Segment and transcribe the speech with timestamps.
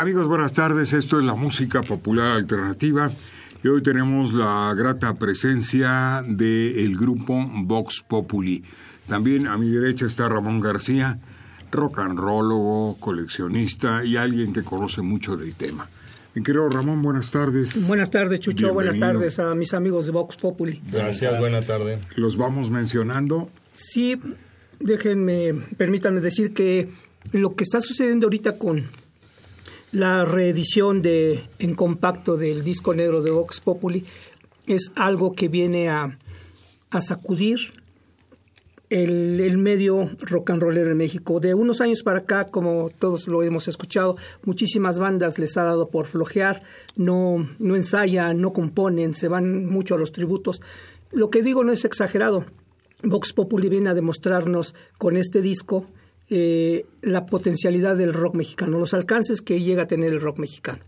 [0.00, 0.92] Amigos, buenas tardes.
[0.92, 3.10] Esto es la música popular alternativa
[3.64, 8.62] y hoy tenemos la grata presencia del grupo Vox Populi.
[9.08, 11.18] También a mi derecha está Ramón García,
[11.72, 15.88] rock and rollo, coleccionista y alguien que conoce mucho del tema.
[16.36, 17.88] Mi querido Ramón, buenas tardes.
[17.88, 18.72] Buenas tardes, Chucho.
[18.72, 20.80] Buenas tardes a mis amigos de Vox Populi.
[20.92, 22.00] Gracias, buenas tardes.
[22.14, 23.50] Los vamos mencionando.
[23.72, 24.16] Sí,
[24.78, 26.88] déjenme, permítanme decir que
[27.32, 28.86] lo que está sucediendo ahorita con
[29.92, 34.04] la reedición de en compacto del disco negro de Vox Populi
[34.66, 36.18] es algo que viene a,
[36.90, 37.58] a sacudir
[38.90, 41.40] el, el, medio rock and roller en México.
[41.40, 45.88] De unos años para acá, como todos lo hemos escuchado, muchísimas bandas les ha dado
[45.88, 46.62] por flojear,
[46.96, 50.60] no, no ensayan, no componen, se van mucho a los tributos.
[51.12, 52.44] Lo que digo no es exagerado.
[53.02, 55.86] Vox Populi viene a demostrarnos con este disco
[56.30, 60.78] eh, la potencialidad del rock mexicano, los alcances que llega a tener el rock mexicano.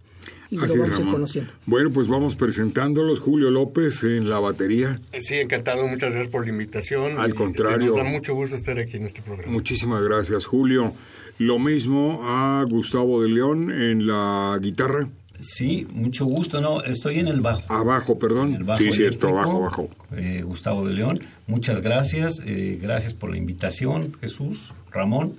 [0.50, 1.52] Y Así lo vamos es, a ir conociendo.
[1.66, 3.20] Bueno, pues vamos presentándolos.
[3.20, 5.00] Julio López en la batería.
[5.20, 5.86] Sí, encantado.
[5.86, 7.18] Muchas gracias por la invitación.
[7.18, 7.86] Al Y, contrario.
[7.86, 9.52] este, nos da mucho gusto estar aquí en este programa.
[9.52, 10.92] Muchísimas gracias, Julio.
[11.38, 15.08] Lo mismo a Gustavo de León en la guitarra.
[15.40, 16.60] Sí, mucho gusto.
[16.60, 17.62] No, estoy en el bajo.
[17.72, 18.48] Abajo, perdón.
[18.50, 19.88] En el bajo sí, cierto, abajo, abajo.
[20.16, 21.18] eh, Gustavo de León.
[21.50, 22.40] Muchas gracias.
[22.46, 25.34] eh, gracias por la invitación, Jesús, Ramón.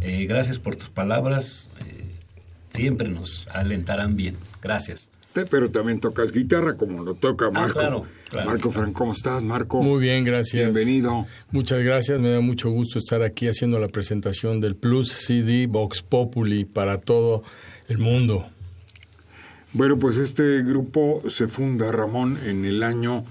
[0.00, 1.68] Eh, gracias por tus palabras.
[1.86, 2.04] eh,
[2.68, 4.36] siempre nos alentarán bien.
[4.60, 5.08] Gracias.
[5.32, 7.78] Pero también tocas guitarra como lo toca Marco.
[7.78, 8.50] Ah, claro, claro.
[8.50, 9.82] Marco Frank, ¿cómo estás, Marco?
[9.82, 10.74] Muy bien, gracias.
[10.74, 11.26] Bienvenido.
[11.52, 16.02] Muchas gracias, me da mucho gusto estar aquí haciendo la presentación del Plus CD Vox
[16.02, 17.44] Populi para todo
[17.88, 18.46] el mundo.
[19.74, 23.24] Bueno, pues este grupo se funda, Ramón, en el año,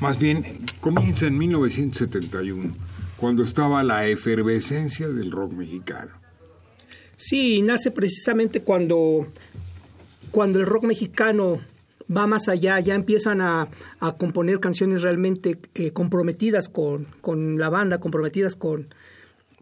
[0.00, 0.44] más bien,
[0.80, 2.74] comienza en 1971,
[3.16, 6.12] cuando estaba la efervescencia del rock mexicano.
[7.16, 9.26] Sí, nace precisamente cuando,
[10.30, 11.60] cuando el rock mexicano
[12.14, 13.68] va más allá, ya empiezan a,
[14.00, 18.94] a componer canciones realmente eh, comprometidas con, con la banda, comprometidas con,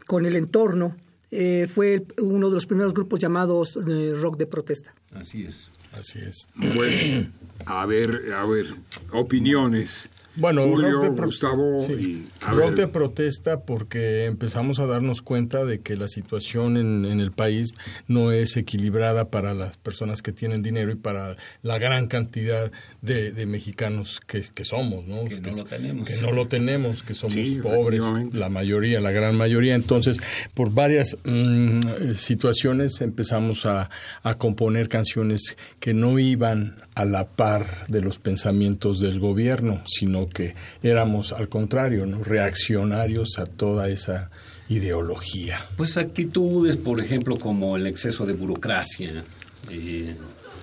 [0.07, 0.97] con el entorno.
[1.31, 4.95] Eh, fue uno de los primeros grupos llamados eh, rock de protesta.
[5.13, 5.71] Así es.
[5.99, 6.47] Así es.
[6.55, 7.29] Bueno,
[7.67, 8.67] a ver, a ver,
[9.13, 10.09] opiniones.
[10.37, 11.93] Bueno, Julio, rock de pro- Gustavo sí.
[11.93, 12.51] y...
[12.53, 17.33] rock de protesta porque empezamos a darnos cuenta de que la situación en, en el
[17.33, 17.73] país
[18.07, 22.71] no es equilibrada para las personas que tienen dinero y para la gran cantidad
[23.03, 25.25] de, de mexicanos que, que somos, ¿no?
[25.25, 26.09] Que no lo tenemos.
[26.09, 29.75] Que no lo tenemos, que somos Sí, pobres, la mayoría, la gran mayoría.
[29.75, 30.19] Entonces,
[30.55, 33.91] por varias mm, eh, situaciones empezamos a,
[34.23, 40.29] a componer canciones que no iban a la par de los pensamientos del gobierno, sino
[40.29, 42.25] que éramos al contrario, ¿no?
[42.25, 44.31] reaccionarios a toda esa
[44.71, 45.61] ideología.
[45.77, 49.25] Pues actitudes, por ejemplo, como el exceso de burocracia,
[49.71, 50.17] eh,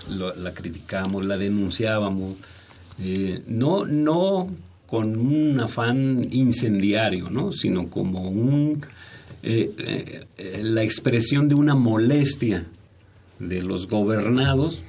[0.09, 2.37] la criticamos, la denunciábamos,
[2.99, 4.49] eh, no, no
[4.87, 7.51] con un afán incendiario, ¿no?
[7.51, 8.83] sino como un,
[9.43, 10.25] eh,
[10.63, 12.65] la expresión de una molestia
[13.37, 14.81] de los gobernados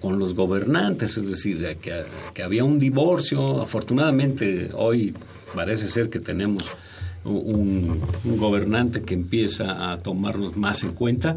[0.00, 3.60] con los gobernantes, es decir, de que, había un divorcio.
[3.60, 5.14] Afortunadamente hoy
[5.54, 6.64] parece ser que tenemos
[7.24, 11.36] un, un gobernante que empieza a tomarnos más en cuenta,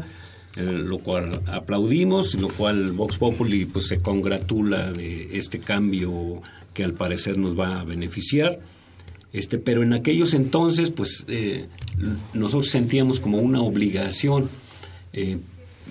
[0.56, 6.42] eh, lo cual aplaudimos lo cual Vox Populi pues, se congratula de este cambio
[6.74, 8.60] que al parecer nos va a beneficiar.
[9.32, 11.68] Este, pero en aquellos entonces, pues eh,
[12.34, 14.50] nosotros sentíamos como una obligación
[15.14, 15.38] eh,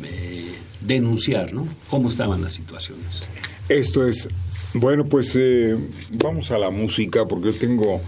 [0.03, 0.51] eh,
[0.81, 1.67] denunciar, ¿no?
[1.89, 3.23] Cómo estaban las situaciones.
[3.69, 4.27] Esto es,
[4.73, 5.77] bueno, pues eh,
[6.11, 8.01] vamos a la música porque yo tengo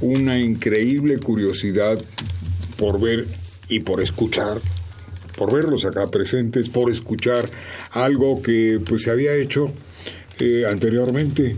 [0.00, 1.98] una increíble curiosidad
[2.76, 3.26] por ver
[3.68, 4.60] y por escuchar,
[5.36, 7.50] por verlos acá presentes, por escuchar
[7.92, 9.72] algo que pues se había hecho
[10.38, 11.56] eh, anteriormente,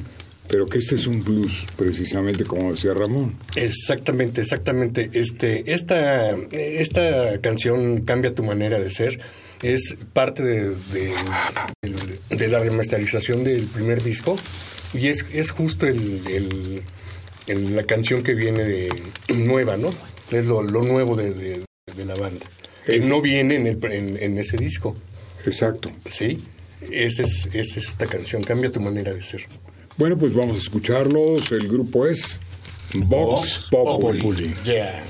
[0.49, 3.35] pero que este es un plus, precisamente como decía Ramón.
[3.57, 5.11] Exactamente, exactamente.
[5.13, 9.21] Este, esta, esta canción Cambia tu manera de ser
[9.63, 14.37] es parte de, de- la remasterización del primer disco
[14.93, 16.83] y es, es justo el, el-
[17.47, 18.89] el- la canción que viene de
[19.47, 19.91] nueva, ¿no?
[20.31, 21.65] Es lo, lo nuevo de, de-
[21.97, 22.45] de la banda.
[22.87, 24.97] Que Es- no viene en, el, en, en ese disco,
[25.47, 25.91] Exacto.
[26.09, 26.43] ¿sí?
[26.91, 29.47] Esa es, esa es esta canción, Cambia tu manera de ser.
[29.97, 31.53] Bueno, pues vamos a escucharlos.
[31.53, 32.41] El grupo es
[32.95, 34.19] Vox Vox Populi.
[34.21, 34.55] Populi.
[34.65, 35.05] Yeah.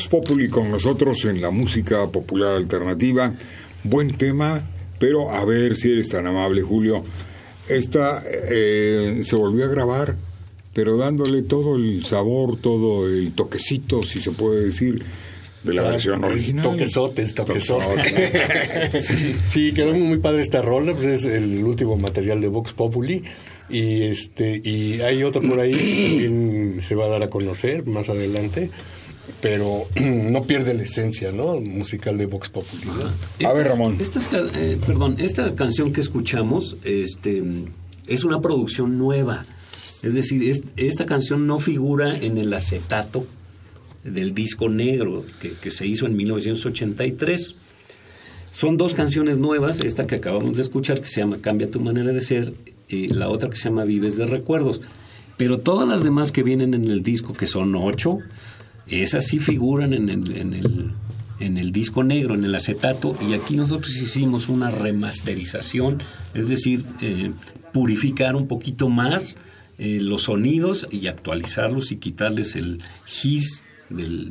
[0.00, 3.34] Vox Populi con nosotros en la música popular alternativa.
[3.84, 4.62] Buen tema,
[4.98, 7.04] pero a ver si eres tan amable, Julio.
[7.68, 10.16] Esta eh, se volvió a grabar,
[10.72, 15.02] pero dándole todo el sabor, todo el toquecito, si se puede decir,
[15.64, 16.62] de la versión original.
[16.64, 18.14] Toquesotes, toquesotes.
[18.14, 19.06] Toquesotes.
[19.06, 23.22] sí, sí, quedó muy padre esta rola, pues es el último material de Vox Populi.
[23.68, 27.86] Y este, y hay otro por ahí que también se va a dar a conocer
[27.86, 28.70] más adelante,
[29.40, 29.86] pero
[30.30, 31.60] no pierde la esencia, ¿no?
[31.60, 32.82] Musical de Vox Populi.
[33.40, 33.48] ¿no?
[33.48, 33.96] A ver, Ramón.
[34.00, 37.42] Estas ca- eh, perdón, esta canción que escuchamos este,
[38.06, 39.44] es una producción nueva.
[40.02, 43.26] Es decir, es- esta canción no figura en el acetato
[44.04, 47.54] del disco negro que, que se hizo en 1983.
[48.52, 52.12] Son dos canciones nuevas, esta que acabamos de escuchar que se llama Cambia tu manera
[52.12, 52.52] de ser
[52.88, 54.80] y la otra que se llama Vives de recuerdos.
[55.36, 58.18] Pero todas las demás que vienen en el disco, que son ocho,
[58.90, 60.92] esas sí figuran en el, en el,
[61.38, 66.02] en el disco negro, en el acetato, y aquí nosotros hicimos una remasterización,
[66.34, 67.30] es decir, eh,
[67.72, 69.36] purificar un poquito más
[69.78, 72.82] eh, los sonidos y actualizarlos y quitarles el
[73.22, 74.30] his del,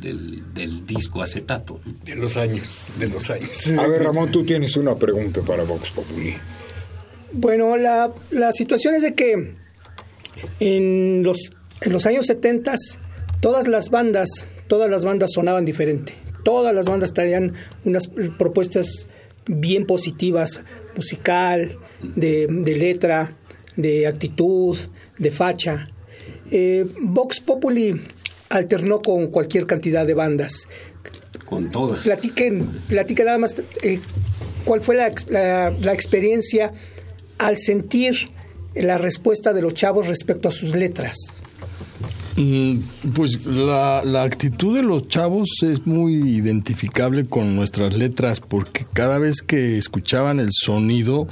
[0.54, 1.82] del, disco acetato.
[2.06, 3.68] De los años, de los años.
[3.78, 6.34] A ver, Ramón, tú tienes una pregunta para Vox Populi.
[7.34, 9.56] Bueno, la, la situación es de que
[10.60, 11.52] en los,
[11.82, 12.76] en los años 70
[13.40, 16.14] todas las bandas, todas las bandas sonaban diferente.
[16.44, 17.54] Todas las bandas traían
[17.84, 19.08] unas propuestas
[19.46, 20.64] bien positivas,
[20.96, 23.36] musical, de, de letra,
[23.76, 24.78] de actitud,
[25.18, 25.88] de facha.
[26.52, 28.02] Eh, Vox Populi
[28.50, 30.68] alternó con cualquier cantidad de bandas.
[31.46, 32.04] Con todas.
[32.04, 34.00] Platiquen, platiquen nada más eh,
[34.66, 35.12] cuál fue la,
[35.80, 36.74] la experiencia
[37.38, 38.30] al sentir
[38.76, 41.39] la respuesta de los chavos respecto a sus letras.
[42.40, 42.80] Mm,
[43.14, 49.42] pues la, actitud de los chavos es muy identificable con nuestras letras porque cada vez
[49.42, 51.28] que escuchaban el sonido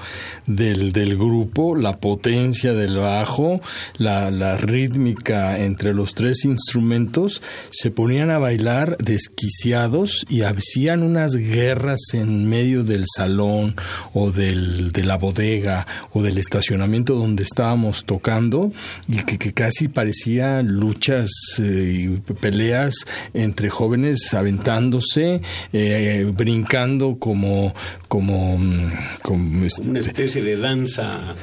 [0.47, 3.61] del, grupo, la potencia del bajo,
[3.97, 11.35] la, la, rítmica entre los tres instrumentos, se ponían a bailar desquiciados y hacían unas
[11.35, 13.75] guerras en medio del salón
[14.13, 18.73] o del, de la bodega o del estacionamiento donde estábamos tocando
[19.07, 27.75] y que, que casi parecía lucha muchas eh, peleas entre jóvenes aventándose, eh, brincando como,
[28.07, 31.35] como, mm, como este, una especie de danza.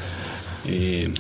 [0.67, 1.11] Eh,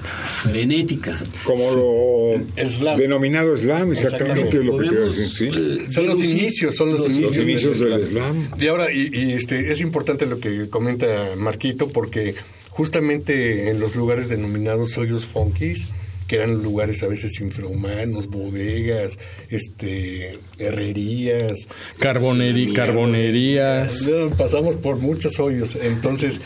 [0.41, 1.19] frenética.
[1.45, 5.85] Como lo denominado slam, exactamente lo que decir.
[5.91, 8.49] son los inicios, son los, inicios, del, slam.
[8.59, 12.35] Y ahora, y, este, es importante lo que comenta Marquito, porque
[12.71, 15.89] justamente en los lugares denominados hoyos funkies,
[16.27, 19.19] que eran lugares a veces infrahumanos, bodegas,
[19.51, 21.67] este, herrerías,
[21.99, 24.11] carbonerías.
[24.37, 26.41] Pasamos por muchos hoyos, entonces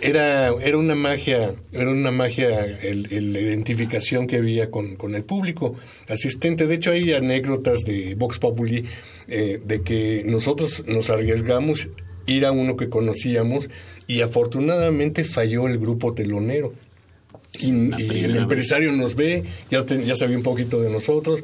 [0.00, 5.24] era, era una magia, era una magia el, la identificación que había con, con, el
[5.24, 5.76] público
[6.08, 6.66] asistente.
[6.66, 8.84] De hecho, hay anécdotas de Vox Populi
[9.28, 11.88] eh, de que nosotros nos arriesgamos
[12.26, 13.70] ir a uno que conocíamos
[14.06, 16.72] y afortunadamente falló el grupo telonero
[17.60, 21.42] y, el empresario nos ve, ya, ya sabía un poquito de nosotros,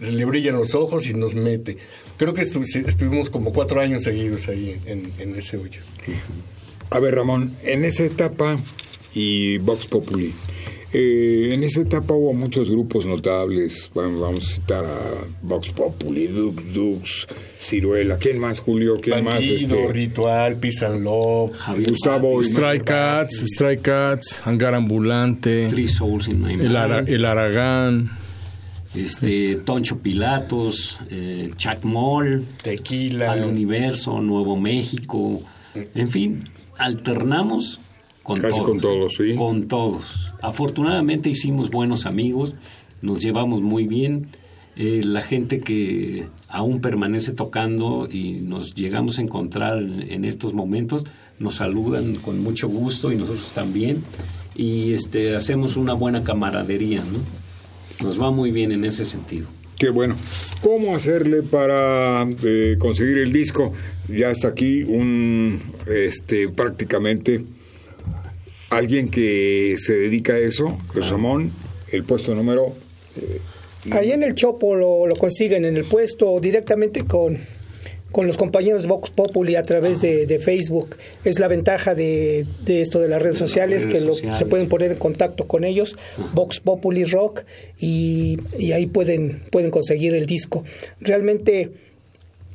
[0.00, 1.76] le brillan los ojos y nos mete.
[2.16, 5.80] Creo que estuvimos como cuatro años seguidos ahí en, ese hoyo.
[6.90, 8.56] A ver, Ramón, en esa etapa
[9.14, 10.32] y Vox Populi,
[10.92, 13.90] eh, en esa etapa hubo muchos grupos notables.
[13.94, 14.98] Bueno, vamos a citar a
[15.42, 17.26] Vox Populi, Dux Dux,
[17.58, 18.18] Ciruela.
[18.18, 18.98] ¿Quién más, Julio?
[19.00, 19.40] ¿Quién más?
[19.40, 19.88] Este?
[19.88, 21.52] Ritual, Pisan Love,
[21.86, 22.42] Gustavo.
[22.42, 25.66] Strike Cats, Strike Cats, Hangar Ambulante.
[25.66, 26.76] el,
[27.08, 28.10] el Aragán.
[28.94, 35.42] Este, Toncho Pilatos, eh, Chuck Moll, Tequila, Al Universo, Nuevo México,
[35.74, 36.44] en fin,
[36.78, 37.80] alternamos
[38.28, 38.68] con Casi todos.
[38.68, 39.34] con todos, sí.
[39.36, 40.34] Con todos.
[40.42, 42.54] Afortunadamente hicimos buenos amigos,
[43.00, 44.26] nos llevamos muy bien.
[44.76, 51.04] Eh, la gente que aún permanece tocando y nos llegamos a encontrar en, estos momentos
[51.38, 54.04] nos saludan con mucho gusto y nosotros también
[54.54, 58.04] y este hacemos una buena camaradería, ¿no?
[58.06, 59.48] Nos va muy bien en ese sentido.
[59.78, 60.16] Qué bueno.
[60.60, 63.72] ¿Cómo hacerle para eh, conseguir el disco?
[64.08, 67.44] Ya está aquí un este prácticamente
[68.70, 71.52] alguien que se dedica a eso, Ramón,
[71.90, 72.74] el puesto número...
[73.16, 73.40] Eh,
[73.90, 77.38] Ahí en el Chopo lo, consiguen en el puesto directamente con,
[78.10, 80.96] con los compañeros de Vox Populi a través de, Facebook.
[81.24, 84.00] Es la ventaja de, esto de las redes sociales, que
[84.32, 85.96] se pueden poner en contacto con ellos,
[86.34, 87.44] Vox Populi Rock,
[87.78, 90.64] y, y ahí pueden, pueden conseguir el disco.
[91.00, 91.70] Realmente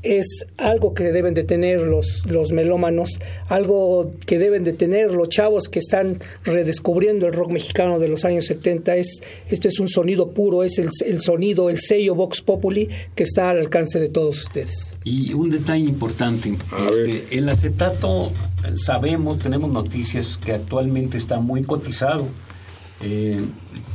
[0.04, 5.30] es algo que deben de tener los, los melómanos, algo que deben de tener los
[5.30, 8.98] chavos que están redescubriendo el rock mexicano de los años 70.
[8.98, 13.24] Es, este es un sonido puro, es el, el sonido, el sello Vox Populi que
[13.24, 14.96] está al alcance de todos ustedes.
[15.06, 16.54] Y un detalle importante,
[16.90, 18.32] este, el acetato
[18.76, 22.28] sabemos, tenemos noticias que actualmente está muy cotizado
[23.02, 23.42] eh,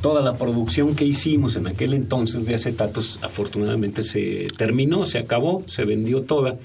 [0.00, 5.62] toda la producción que hicimos en aquel entonces de acetatos afortunadamente se terminó, se acabó,
[5.66, 6.56] se vendió toda.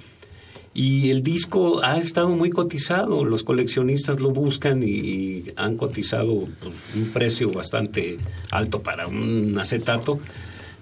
[0.76, 6.74] Y el disco ha estado muy cotizado, los coleccionistas lo buscan y, han cotizado pues,
[6.96, 8.18] un precio bastante
[8.50, 10.18] alto para un acetato.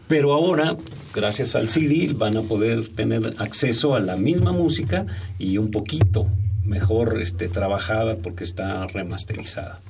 [0.07, 0.77] Pero ahora,
[1.13, 5.05] gracias al CD, van a poder tener acceso a la misma música
[5.39, 6.27] y un poquito
[6.65, 9.81] mejor este, trabajada porque está remasterizada.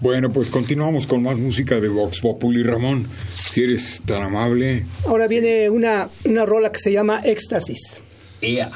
[0.00, 2.62] Bueno, pues continuamos con más música de Vox Populi.
[2.62, 3.06] Ramón,
[3.50, 4.86] si eres tan amable.
[5.06, 8.00] Ahora viene una, una rola que se llama Éxtasis.
[8.40, 8.70] Ea.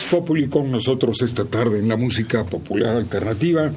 [0.00, 3.70] Vox Populi con nosotros esta tarde en la música popular alternativa.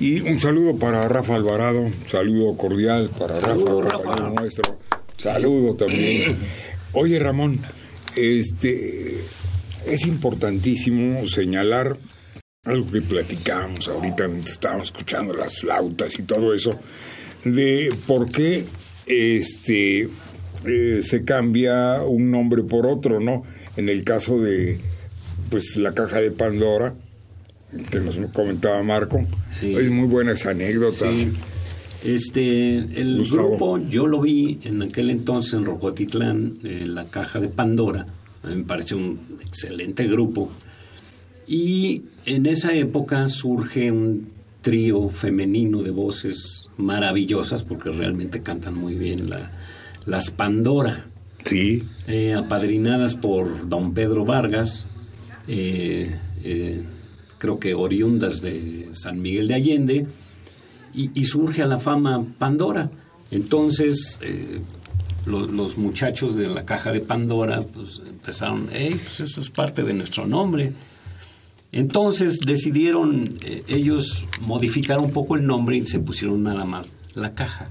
[0.00, 4.30] Y un saludo para Rafa Alvarado, un saludo cordial para Saludo, Rafa, Rafa.
[4.30, 4.78] nuestro.
[5.18, 6.36] Saludo también.
[6.92, 7.58] Oye, Ramón,
[8.16, 9.18] este
[9.86, 11.98] es importantísimo señalar
[12.64, 16.78] algo que platicábamos ahorita mientras estábamos escuchando las flautas y todo eso,
[17.44, 18.64] de por qué
[19.06, 20.08] este
[20.64, 23.42] eh, se cambia un nombre por otro, ¿no?
[23.76, 24.78] En el caso de
[25.50, 26.94] pues la caja de Pandora,
[27.90, 29.74] que nos comentaba Marco, Sí.
[29.74, 31.10] es muy buena esa anécdota.
[31.10, 31.30] Sí.
[32.04, 33.48] Este, el Gustavo.
[33.50, 38.06] grupo, yo lo vi en aquel entonces en Rocotitlán, en la caja de Pandora.
[38.42, 40.48] A mí me pareció un excelente grupo.
[41.46, 44.28] Y en esa época surge un
[44.62, 49.50] trío femenino de voces maravillosas, porque realmente cantan muy bien la-
[50.06, 51.06] las Pandora,
[51.44, 54.86] Sí, eh, apadrinadas por don Pedro Vargas,
[55.48, 56.82] eh, eh,
[57.38, 60.06] creo que oriundas de San Miguel de Allende,
[60.94, 62.90] y, surge a la fama Pandora.
[63.30, 64.60] Entonces, eh,
[65.26, 69.82] lo- los muchachos de la caja de Pandora pues, empezaron, hey, pues eso es parte
[69.84, 70.72] de nuestro nombre.
[71.70, 73.28] Entonces decidieron
[73.68, 77.70] ellos modificar un poco el nombre y se pusieron nada más la caja.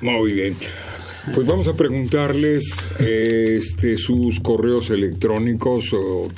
[0.00, 0.54] muy bien.
[1.32, 2.64] Pues vamos a preguntarles
[2.98, 5.92] este, sus correos electrónicos.
[5.94, 6.28] O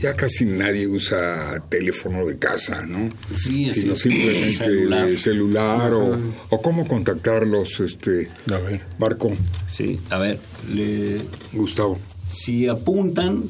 [0.00, 3.08] ya casi nadie usa teléfono de casa, ¿no?
[3.34, 4.10] Sí, Sino sí.
[4.10, 5.92] simplemente celular, Celular.
[5.94, 6.18] o,
[6.50, 8.80] o cómo contactarlos, este, A ver.
[8.98, 9.32] Marco,
[9.68, 10.38] Sí, a ver,
[10.72, 11.20] le-
[11.52, 11.98] Gustavo.
[12.28, 13.44] si apuntan,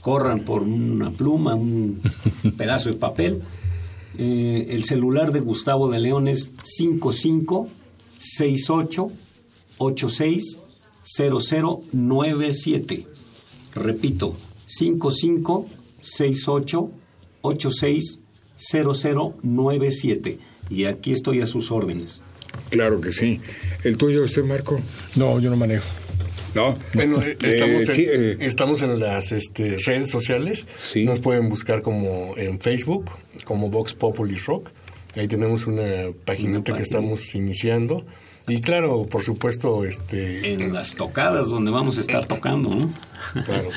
[0.00, 2.00] corran por una pluma, un
[2.56, 3.42] pedazo de papel.
[4.18, 7.68] Eh, el celular de Gustavo de León es 55
[9.82, 10.58] 68 86
[11.02, 13.06] 0097.
[13.74, 15.66] Repito, 55
[16.00, 16.90] 68
[17.42, 18.18] 86
[18.56, 20.38] 0097.
[20.70, 22.22] Y aquí estoy a sus órdenes.
[22.70, 23.40] Claro que sí.
[23.82, 24.80] ¿El tuyo, este Marco?
[25.16, 25.84] No, yo no manejo.
[26.54, 26.74] No.
[26.92, 30.66] Bueno, eh, estamos, en, sí, eh, estamos en las este, redes sociales.
[30.92, 31.04] Sí.
[31.04, 33.10] Nos pueden buscar como en Facebook,
[33.44, 34.70] como Vox Populi Rock.
[35.14, 36.76] Ahí tenemos una paginita página.
[36.76, 38.04] que estamos iniciando.
[38.48, 42.90] Y claro, por supuesto, este, En las tocadas donde vamos a estar tocando, ¿no?
[43.44, 43.68] claro,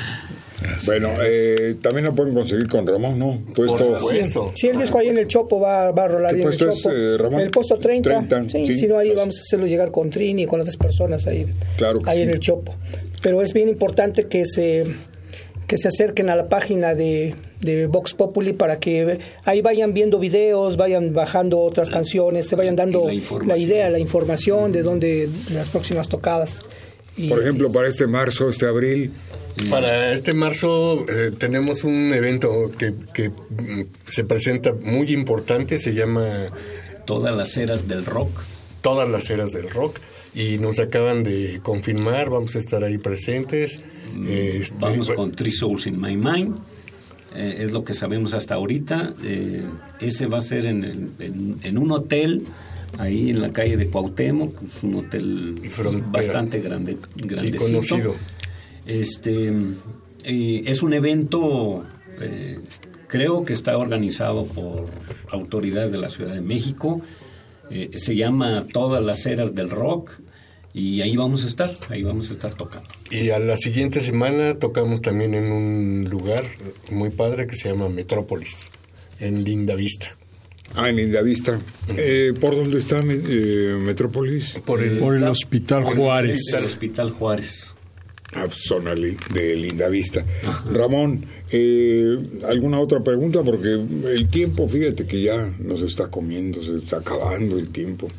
[0.88, 3.40] bueno, eh, también lo pueden conseguir con Ramón, ¿no?
[3.54, 4.52] por Puesto- supuesto.
[4.56, 6.58] Sí, el disco ahí en el Chopo va, va a rolar ¿Qué ahí en el
[6.58, 6.96] puesto es, Chopo.
[6.96, 7.40] eh, Ramón?
[7.42, 8.10] En el puesto 30.
[8.28, 8.78] 30, sí, sí.
[8.78, 11.46] si no, ahí vamos a hacerlo llegar con Trini y con otras personas ahí,
[11.78, 12.24] Claro que ahí sí.
[12.24, 12.74] en el Chopo.
[13.22, 14.86] Pero es bien importante que se,
[15.68, 20.20] que se acerquen a la página de, de Vox Populi para que ahí vayan viendo
[20.20, 23.08] videos, vayan bajando otras canciones, se vayan dando
[23.46, 26.64] la idea, la información de dónde de las próximas tocadas.
[27.18, 29.12] Y- Por ejemplo, para este marzo, este abril,
[29.70, 35.94] Para este marzo eh, tenemos un evento que, que, mm, se presenta muy importante, se
[35.94, 36.28] llama
[37.06, 38.32] Todas las eras del rock.
[38.82, 40.00] Todas las eras del rock
[40.36, 43.80] y nos acaban de confirmar, vamos a estar ahí presentes.
[44.28, 46.58] Este, Vamos con Three Souls in My Mind.
[47.36, 49.14] Eh, es lo que sabemos hasta ahorita.
[49.24, 49.64] Eh,
[50.00, 52.44] ese va a ser en, el- en- en un hotel,
[52.98, 54.62] ahí en la calle de Cuauhtémoc.
[54.64, 56.08] Es un hotel Frontera.
[56.12, 57.66] bastante grande, grandecito.
[57.66, 58.16] conocido.
[58.86, 59.48] Este,
[60.24, 61.84] eh, es un evento,
[62.22, 62.60] eh,
[63.08, 64.86] creo que está organizado por
[65.32, 67.02] autoridades de la Ciudad de México.
[67.96, 70.12] Se llama Todas las eras del rock.
[70.78, 72.90] Y ahí vamos a estar, ahí vamos a estar tocando.
[73.10, 76.44] Y a la siguiente semana tocamos también en un lugar
[76.92, 78.68] muy padre que se llama Metrópolis,
[79.22, 80.08] en Linda Vista.
[80.76, 81.58] ah, en Lindavista.
[81.96, 84.58] Eh, ¿Por dónde está eh, Metrópolis?
[84.66, 86.42] Por el, Por el Hospital Juárez.
[86.50, 87.74] El Hospital Juárez.
[88.34, 90.26] Ah, zona de Lindavista.
[90.70, 92.18] Ramón, eh,
[92.50, 93.44] ¿alguna otra pregunta?
[93.44, 98.10] Porque el tiempo, fíjate que ya nos está comiendo, se está acabando el tiempo.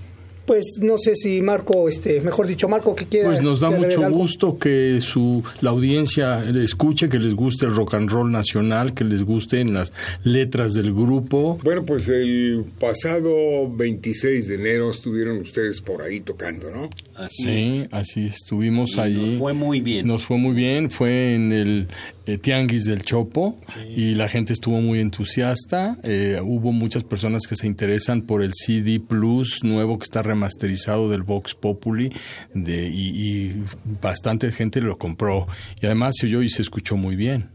[0.46, 3.28] Pues no sé si Marco, este, mejor dicho, Marco, que quiera.
[3.28, 4.18] Pues nos da mucho algo.
[4.18, 9.04] gusto que su la audiencia escuche, que les guste el rock and roll nacional, que
[9.04, 9.92] les gusten las
[10.24, 11.58] letras del grupo.
[11.64, 16.90] Bueno, pues el pasado 26 de enero estuvieron ustedes por ahí tocando, ¿no?
[17.16, 19.30] Así Sí, así estuvimos Y allí.
[19.32, 20.06] nos fue muy bien.
[20.06, 21.88] Nos fue muy bien, fue en el
[22.26, 23.56] eh, Tianguis del Chopo
[23.88, 25.96] y la gente estuvo muy entusiasta.
[26.02, 31.08] Eh, hubo muchas personas que se interesan por el CD Plus nuevo que está remasterizado
[31.08, 32.10] del Vox Populi
[32.52, 33.62] de, y, y
[34.02, 35.46] bastante gente lo compró.
[35.80, 37.48] Y además se oyó y se escuchó muy bien.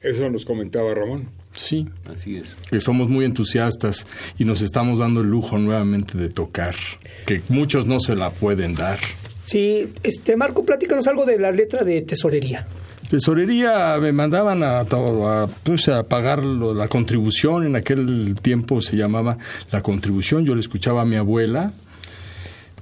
[0.00, 1.28] Eso nos comentaba Ramón.
[1.52, 2.56] Sí, Así es.
[2.70, 4.06] que somos muy entusiastas
[4.38, 6.74] y nos estamos dando el lujo nuevamente de tocar,
[7.26, 8.98] que muchos no se la pueden dar.
[9.44, 12.66] Sí, este, Marco, platícanos algo de la letra de tesorería.
[13.10, 19.36] Tesorería me mandaban a, a, pues, a pagar la contribución, en aquel tiempo se llamaba
[19.72, 21.72] la contribución, yo le escuchaba a mi abuela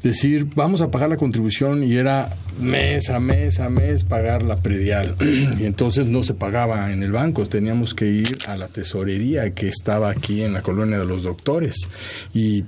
[0.02, 4.56] decir vamos a pagar la contribución y era mes a mes a mes pagar la
[4.56, 5.14] predial.
[5.58, 9.68] Y entonces no se pagaba en el banco, teníamos que ir a la tesorería que
[9.68, 11.88] estaba aquí en la colonia de los doctores.
[12.34, 12.64] Y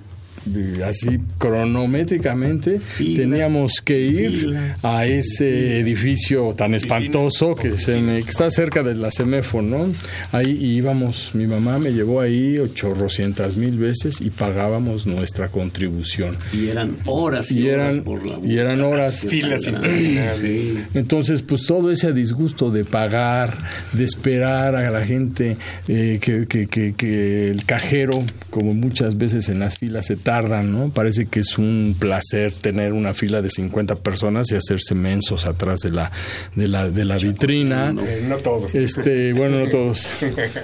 [0.86, 4.84] así cronométricamente Filas, teníamos que ir filas.
[4.84, 9.86] a ese edificio tan espantoso que, se me- está cerca de la Semefo, ¿no?
[10.32, 16.36] Ahí íbamos, mi mamá me llevó ahí ochorrocientas mil veces y pagábamos nuestra contribución.
[16.52, 19.26] Y eran horas y, Y horas eran- por la y eran horas.
[19.28, 19.62] Filas.
[20.40, 20.78] Sí.
[20.94, 23.56] Entonces, pues todo ese disgusto de pagar,
[23.92, 25.56] de esperar a la gente,
[25.88, 28.12] eh, que, que- que- que el cajero,
[28.50, 30.90] como muchas veces en las filas se tardan, ¿no?
[30.90, 35.80] Parece que es un placer tener una fila de 50 personas y hacerse mensos atrás
[35.80, 36.12] de la,
[36.54, 37.92] de la, de la vitrina.
[37.92, 38.72] No todos.
[38.72, 40.08] Este, bueno, no todos.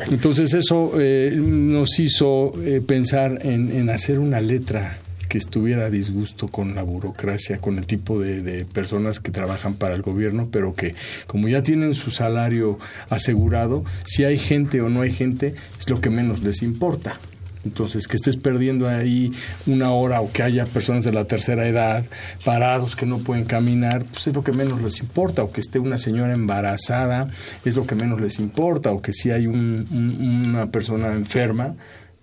[0.08, 4.98] Entonces eso eh, nos hizo eh, pensar en, en hacer una letra
[5.28, 9.74] que estuviera a disgusto con la burocracia, con el tipo de, de personas que trabajan
[9.74, 10.94] para el gobierno, pero que
[11.26, 12.78] como ya tienen su salario
[13.10, 17.18] asegurado, si hay gente o no hay gente, es lo que menos les importa.
[17.66, 19.32] Entonces, que estés perdiendo ahí
[19.66, 22.04] una hora o que haya personas de la tercera edad
[22.44, 25.80] parados que no pueden caminar, pues es lo que menos les importa, o que esté
[25.80, 27.28] una señora embarazada,
[27.64, 31.74] es lo que menos les importa, o que si hay una persona enferma,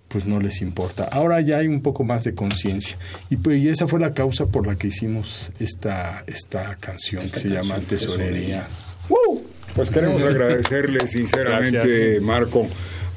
[0.08, 1.08] pues no les importa.
[1.12, 2.96] Ahora ya hay un poco más de conciencia.
[3.30, 7.50] Y pues esa fue la causa por la que hicimos esta, esta canción que se
[7.50, 8.66] llama Tesorería.
[9.74, 12.66] Pues queremos agradecerle sinceramente, Marco,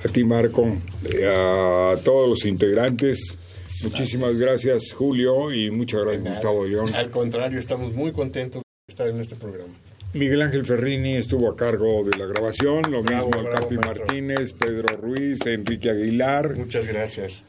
[0.03, 0.65] a ti, Marco,
[1.09, 3.37] eh, a todos los integrantes.
[3.83, 4.93] Muchísimas gracias.
[4.93, 6.93] Julio, y muchas gracias, Gustavo León.
[6.95, 9.73] Al contrario, estamos muy contentos de estar en este programa.
[10.13, 15.45] Miguel Ángel Ferrini estuvo a cargo de la grabación, lo mismo Capi Martínez, Pedro Ruiz,
[15.45, 16.55] Enrique Aguilar.
[16.55, 17.43] Muchas gracias.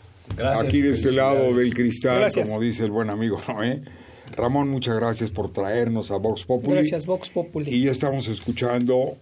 [0.61, 3.83] Aquí de este lado del cristal, como dice el buen amigo Noé.
[4.37, 6.75] Ramón, muchas gracias por traernos a Vox Populi.
[6.75, 7.75] Gracias, Vox Populi.
[7.75, 9.17] Y ya estamos escuchando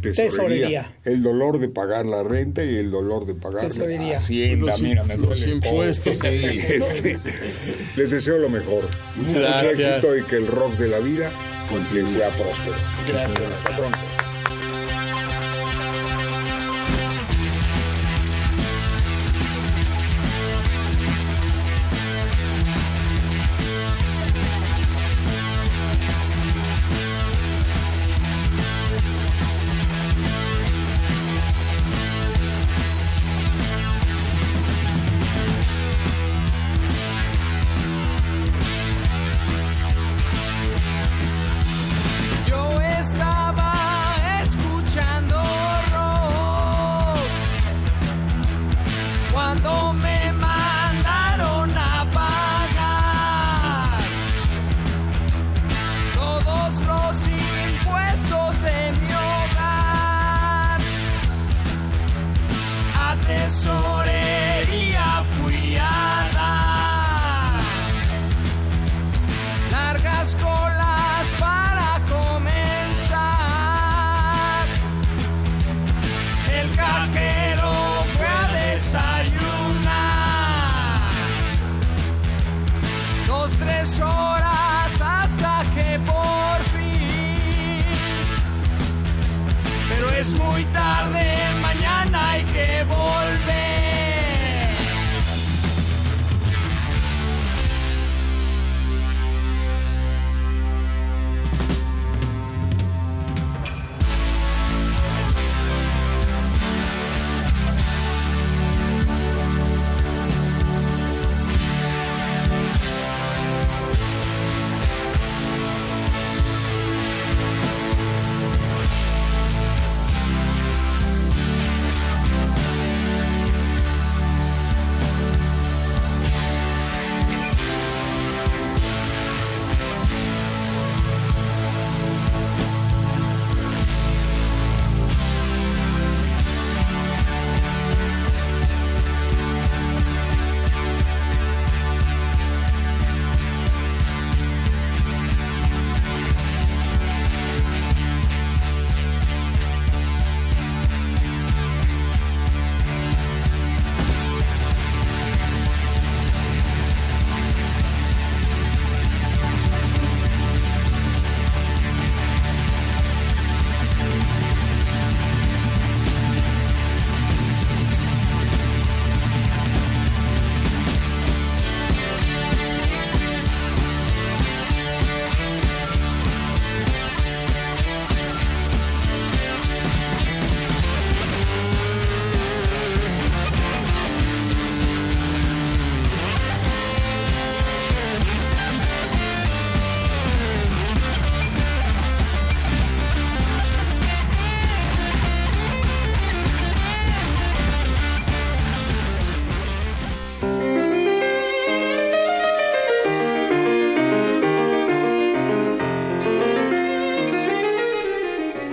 [0.00, 0.94] tesorería.
[1.04, 4.12] El dolor de pagar la renta y el dolor de pagar tesorería.
[4.12, 4.74] la hacienda.
[4.80, 6.18] Mira, me los impuestos.
[6.30, 7.18] Este,
[7.96, 8.84] les deseo lo mejor.
[9.16, 11.30] Mucho éxito y que el rock de la vida
[11.92, 12.76] les sea próspero.
[13.06, 13.40] Gracias.
[13.40, 13.98] Hasta pronto.